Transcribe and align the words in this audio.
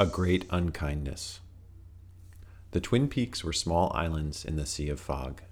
A 0.00 0.06
Great 0.06 0.44
Unkindness. 0.50 1.40
The 2.70 2.78
Twin 2.80 3.08
Peaks 3.08 3.42
were 3.42 3.52
small 3.52 3.90
islands 3.96 4.44
in 4.44 4.54
the 4.54 4.64
Sea 4.64 4.90
of 4.90 5.00
Fog. 5.00 5.42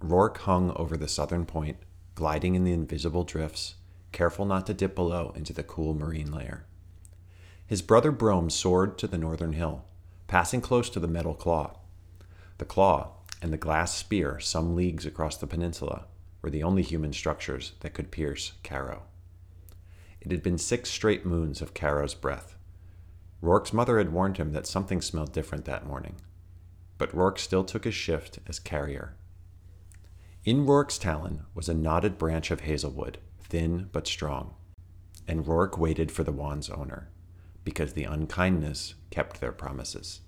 Roark 0.00 0.38
hung 0.38 0.72
over 0.74 0.96
the 0.96 1.06
southern 1.06 1.46
point, 1.46 1.76
gliding 2.16 2.56
in 2.56 2.64
the 2.64 2.72
invisible 2.72 3.22
drifts, 3.22 3.76
careful 4.10 4.44
not 4.44 4.66
to 4.66 4.74
dip 4.74 4.96
below 4.96 5.32
into 5.36 5.52
the 5.52 5.62
cool 5.62 5.94
marine 5.94 6.32
layer. 6.32 6.66
His 7.64 7.80
brother 7.80 8.10
Broam 8.10 8.50
soared 8.50 8.98
to 8.98 9.06
the 9.06 9.16
northern 9.16 9.52
hill, 9.52 9.84
passing 10.26 10.60
close 10.60 10.90
to 10.90 10.98
the 10.98 11.06
metal 11.06 11.34
claw. 11.34 11.78
The 12.58 12.64
claw 12.64 13.12
and 13.40 13.52
the 13.52 13.56
glass 13.56 13.94
spear, 13.94 14.40
some 14.40 14.74
leagues 14.74 15.06
across 15.06 15.36
the 15.36 15.46
peninsula, 15.46 16.06
were 16.42 16.50
the 16.50 16.64
only 16.64 16.82
human 16.82 17.12
structures 17.12 17.74
that 17.82 17.94
could 17.94 18.10
pierce 18.10 18.54
Karo. 18.64 19.04
It 20.20 20.32
had 20.32 20.42
been 20.42 20.58
six 20.58 20.90
straight 20.90 21.24
moons 21.24 21.62
of 21.62 21.72
Karo's 21.72 22.14
breath 22.14 22.56
Roark's 23.42 23.72
mother 23.72 23.98
had 23.98 24.12
warned 24.12 24.36
him 24.36 24.52
that 24.52 24.66
something 24.66 25.00
smelled 25.00 25.32
different 25.32 25.64
that 25.64 25.86
morning, 25.86 26.16
but 26.98 27.14
Roark 27.14 27.38
still 27.38 27.64
took 27.64 27.84
his 27.84 27.94
shift 27.94 28.38
as 28.46 28.58
carrier. 28.58 29.14
In 30.44 30.66
Roark's 30.66 30.98
talon 30.98 31.44
was 31.54 31.68
a 31.68 31.74
knotted 31.74 32.18
branch 32.18 32.50
of 32.50 32.60
hazelwood, 32.60 33.18
thin 33.40 33.88
but 33.92 34.06
strong, 34.06 34.54
and 35.26 35.46
Roark 35.46 35.78
waited 35.78 36.12
for 36.12 36.22
the 36.22 36.32
wand's 36.32 36.68
owner, 36.68 37.08
because 37.64 37.94
the 37.94 38.04
unkindness 38.04 38.94
kept 39.10 39.40
their 39.40 39.52
promises. 39.52 40.20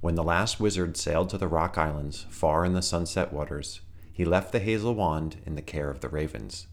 When 0.00 0.14
the 0.14 0.24
last 0.24 0.60
wizard 0.60 0.96
sailed 0.96 1.28
to 1.30 1.38
the 1.38 1.48
Rock 1.48 1.78
Islands, 1.78 2.26
far 2.30 2.64
in 2.64 2.72
the 2.72 2.82
sunset 2.82 3.32
waters, 3.32 3.80
he 4.12 4.24
left 4.24 4.52
the 4.52 4.60
hazel 4.60 4.94
wand 4.94 5.36
in 5.46 5.54
the 5.54 5.62
care 5.62 5.90
of 5.90 6.00
the 6.00 6.08
ravens. 6.08 6.66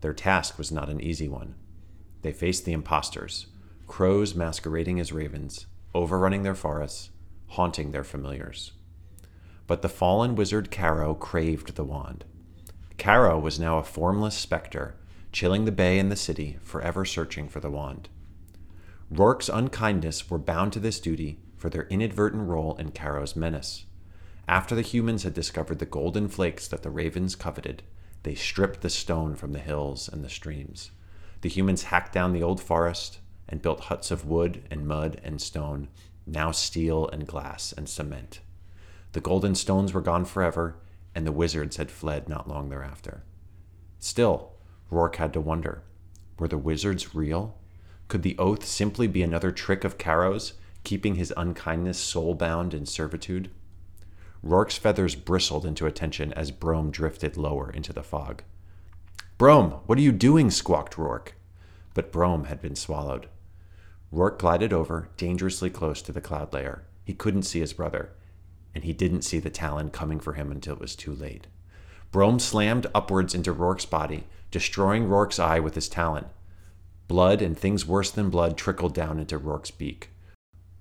Their 0.00 0.12
task 0.12 0.58
was 0.58 0.72
not 0.72 0.88
an 0.88 1.00
easy 1.00 1.28
one. 1.28 1.54
They 2.22 2.32
faced 2.32 2.64
the 2.64 2.72
impostors, 2.72 3.46
crows 3.88 4.34
masquerading 4.34 5.00
as 5.00 5.12
ravens, 5.12 5.66
overrunning 5.94 6.44
their 6.44 6.54
forests, 6.54 7.10
haunting 7.48 7.90
their 7.90 8.04
familiars. 8.04 8.72
But 9.66 9.82
the 9.82 9.88
fallen 9.88 10.34
wizard 10.34 10.70
Karo 10.70 11.14
craved 11.14 11.74
the 11.74 11.84
wand. 11.84 12.24
Karo 12.98 13.38
was 13.38 13.58
now 13.58 13.78
a 13.78 13.82
formless 13.82 14.36
specter, 14.36 14.94
chilling 15.32 15.64
the 15.64 15.72
bay 15.72 15.98
and 15.98 16.10
the 16.10 16.16
city, 16.16 16.58
forever 16.62 17.04
searching 17.04 17.48
for 17.48 17.60
the 17.60 17.70
wand. 17.70 18.08
Roark's 19.10 19.48
unkindness 19.48 20.28
were 20.28 20.38
bound 20.38 20.72
to 20.74 20.80
this 20.80 21.00
duty 21.00 21.40
for 21.56 21.70
their 21.70 21.86
inadvertent 21.88 22.46
role 22.46 22.76
in 22.76 22.90
Karo's 22.90 23.34
menace. 23.34 23.86
After 24.46 24.74
the 24.74 24.82
humans 24.82 25.24
had 25.24 25.34
discovered 25.34 25.78
the 25.78 25.86
golden 25.86 26.28
flakes 26.28 26.68
that 26.68 26.82
the 26.82 26.90
ravens 26.90 27.34
coveted, 27.34 27.82
they 28.22 28.34
stripped 28.34 28.80
the 28.80 28.90
stone 28.90 29.34
from 29.34 29.52
the 29.52 29.58
hills 29.58 30.08
and 30.08 30.24
the 30.24 30.30
streams. 30.30 30.90
The 31.40 31.48
humans 31.48 31.84
hacked 31.84 32.12
down 32.12 32.32
the 32.32 32.42
old 32.42 32.60
forest, 32.60 33.20
and 33.48 33.62
built 33.62 33.80
huts 33.80 34.10
of 34.10 34.24
wood 34.24 34.62
and 34.70 34.86
mud 34.86 35.20
and 35.24 35.40
stone, 35.40 35.88
now 36.26 36.50
steel 36.50 37.08
and 37.08 37.26
glass 37.26 37.72
and 37.72 37.88
cement. 37.88 38.40
The 39.12 39.20
golden 39.20 39.54
stones 39.54 39.94
were 39.94 40.00
gone 40.00 40.24
forever, 40.24 40.76
and 41.14 41.26
the 41.26 41.32
wizards 41.32 41.76
had 41.76 41.90
fled 41.90 42.28
not 42.28 42.48
long 42.48 42.68
thereafter. 42.68 43.24
Still, 43.98 44.52
Roark 44.90 45.16
had 45.16 45.32
to 45.32 45.40
wonder 45.40 45.82
were 46.38 46.48
the 46.48 46.58
wizards 46.58 47.14
real? 47.14 47.58
Could 48.06 48.22
the 48.22 48.38
oath 48.38 48.64
simply 48.64 49.08
be 49.08 49.22
another 49.22 49.50
trick 49.50 49.82
of 49.82 49.98
Karo's, 49.98 50.52
keeping 50.84 51.16
his 51.16 51.32
unkindness 51.36 51.98
soul 51.98 52.34
bound 52.34 52.72
in 52.72 52.86
servitude? 52.86 53.50
Roark's 54.44 54.78
feathers 54.78 55.16
bristled 55.16 55.66
into 55.66 55.86
attention 55.86 56.32
as 56.34 56.52
Broam 56.52 56.92
drifted 56.92 57.36
lower 57.36 57.70
into 57.70 57.92
the 57.92 58.04
fog. 58.04 58.44
Broam, 59.36 59.80
what 59.86 59.98
are 59.98 60.02
you 60.02 60.12
doing? 60.12 60.50
squawked 60.50 60.96
Roark. 60.96 61.32
But 61.92 62.12
Broam 62.12 62.44
had 62.44 62.62
been 62.62 62.76
swallowed. 62.76 63.28
Roark 64.12 64.38
glided 64.38 64.72
over, 64.72 65.10
dangerously 65.16 65.70
close 65.70 66.00
to 66.02 66.12
the 66.12 66.20
cloud 66.20 66.52
layer. 66.52 66.84
He 67.04 67.14
couldn't 67.14 67.42
see 67.42 67.60
his 67.60 67.72
brother, 67.72 68.10
and 68.74 68.84
he 68.84 68.92
didn't 68.92 69.22
see 69.22 69.38
the 69.38 69.50
Talon 69.50 69.90
coming 69.90 70.20
for 70.20 70.32
him 70.32 70.50
until 70.50 70.74
it 70.74 70.80
was 70.80 70.96
too 70.96 71.14
late. 71.14 71.46
Broam 72.10 72.40
slammed 72.40 72.86
upwards 72.94 73.34
into 73.34 73.52
Roark's 73.52 73.84
body, 73.84 74.24
destroying 74.50 75.08
Roark's 75.08 75.38
eye 75.38 75.60
with 75.60 75.74
his 75.74 75.88
talon. 75.90 76.26
Blood 77.06 77.42
and 77.42 77.56
things 77.58 77.86
worse 77.86 78.10
than 78.10 78.30
blood 78.30 78.56
trickled 78.56 78.94
down 78.94 79.18
into 79.18 79.38
Roark's 79.38 79.70
beak. 79.70 80.10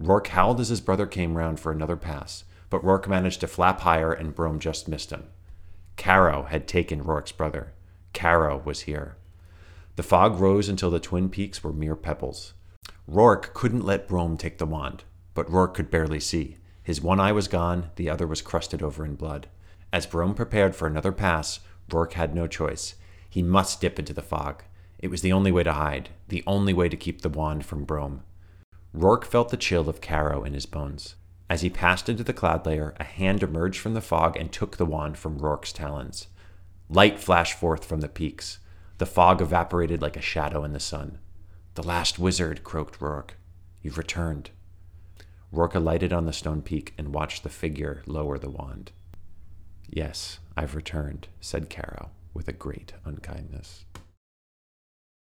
Roark 0.02 0.28
howled 0.28 0.62
as 0.62 0.70
his 0.70 0.80
brother 0.80 1.06
came 1.06 1.36
round 1.36 1.60
for 1.60 1.72
another 1.72 1.98
pass, 1.98 2.46
but 2.70 2.84
Roark 2.84 3.08
managed 3.08 3.42
to 3.42 3.48
flap 3.48 3.82
higher 3.82 4.14
and 4.14 4.36
Broam 4.36 4.60
just 4.60 4.88
missed 4.88 5.12
him. 5.12 5.26
Karo 5.98 6.44
had 6.44 6.68
taken 6.68 7.04
Roark's 7.04 7.32
brother. 7.32 7.74
Karo 8.14 8.62
was 8.64 8.82
here. 8.82 9.18
The 9.96 10.04
fog 10.04 10.40
rose 10.40 10.70
until 10.70 10.92
the 10.92 11.00
twin 11.00 11.30
peaks 11.30 11.64
were 11.64 11.74
mere 11.74 11.96
pebbles. 11.96 12.54
Roark 13.10 13.54
couldn't 13.54 13.86
let 13.86 14.08
Broam 14.08 14.38
take 14.38 14.58
the 14.58 14.66
wand, 14.66 15.04
but 15.34 15.50
Roark 15.50 15.74
could 15.74 15.90
barely 15.90 16.20
see. 16.20 16.58
His 16.84 17.02
one 17.02 17.20
eye 17.20 17.32
was 17.32 17.48
gone, 17.48 17.90
the 17.96 18.10
other 18.10 18.28
was 18.28 18.42
crusted 18.42 18.82
over 18.82 19.06
in 19.06 19.16
blood. 19.16 19.48
As 19.92 20.06
Broam 20.06 20.36
prepared 20.36 20.76
for 20.76 20.88
another 20.88 21.12
pass, 21.12 21.60
Roark 21.90 22.14
had 22.14 22.36
no 22.36 22.48
choice. 22.48 22.96
He 23.30 23.42
must 23.42 23.82
dip 23.82 24.00
into 24.00 24.14
the 24.14 24.22
fog. 24.22 24.64
It 25.00 25.10
was 25.10 25.22
the 25.22 25.32
only 25.32 25.52
way 25.52 25.64
to 25.64 25.74
hide, 25.74 26.10
the 26.28 26.44
only 26.48 26.74
way 26.74 26.90
to 26.90 26.98
keep 26.98 27.22
the 27.22 27.30
wand 27.30 27.66
from 27.66 27.86
Broam. 27.86 28.24
Roark 28.94 29.26
felt 29.26 29.50
the 29.50 29.58
chill 29.58 29.90
of 29.90 30.02
Karo 30.02 30.44
in 30.44 30.54
his 30.54 30.66
bones. 30.66 31.16
As 31.50 31.62
he 31.62 31.70
passed 31.70 32.10
into 32.10 32.24
the 32.24 32.34
cloud 32.34 32.66
layer, 32.66 32.94
a 33.00 33.04
hand 33.04 33.44
emerged 33.44 33.80
from 33.80 33.94
the 33.94 34.02
fog 34.02 34.36
and 34.36 34.52
took 34.52 34.78
the 34.78 34.86
wand 34.86 35.18
from 35.18 35.40
Roark's 35.40 35.72
talons. 35.72 36.28
Light 36.90 37.20
flashed 37.20 37.58
forth 37.58 37.86
from 37.86 38.02
the 38.02 38.10
peaks. 38.10 38.60
The 38.98 39.06
fog 39.06 39.42
evaporated 39.42 40.02
like 40.02 40.18
a 40.18 40.22
shadow 40.22 40.64
in 40.64 40.74
the 40.74 40.80
sun. 40.80 41.20
The 41.78 41.84
last 41.84 42.18
wizard, 42.18 42.64
croaked 42.64 43.00
Roark. 43.00 43.34
You've 43.84 44.00
returned. 44.00 44.50
Roark 45.54 45.76
alighted 45.76 46.12
on 46.12 46.26
the 46.26 46.34
stone 46.34 46.64
peak 46.64 46.96
and 46.98 47.14
watched 47.14 47.44
the 47.44 47.50
figure 47.50 48.02
lower 48.08 48.40
the 48.40 48.50
wand. 48.50 48.92
Yes, 49.88 50.40
I've 50.58 50.74
returned, 50.74 51.28
said 51.40 51.70
Karo 51.70 52.10
with 52.34 52.48
a 52.48 52.52
great 52.52 52.94
unkindness. 53.06 53.86